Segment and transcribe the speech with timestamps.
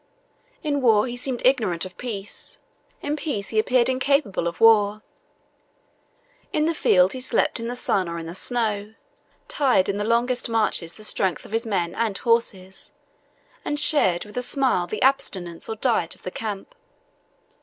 [0.63, 2.57] In war he seemed ignorant of peace,
[3.03, 5.03] in peace he appeared incapable of war.
[6.51, 8.95] In the field he slept in the sun or in the snow,
[9.47, 12.93] tired in the longest marches the strength of his men and horses,
[13.63, 16.73] and shared with a smile the abstinence or diet of the camp.